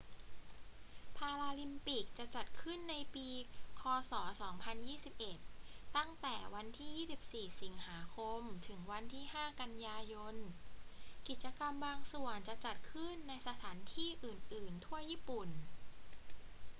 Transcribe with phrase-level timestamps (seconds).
[1.17, 3.29] พาราลิมปิกจะจัดขึ้นในปี
[3.81, 3.81] ค
[4.11, 4.13] ศ.
[4.89, 10.35] 2021 ตั้งแต่วันที่ 24 สิงหาคม ถึงวันที่ 5 กันยายน
[11.27, 15.49] กิจกรรมบางส่วนจะจัดขึ้นในสถานที่อื่น ๆ ทั่วญี่ปุ่น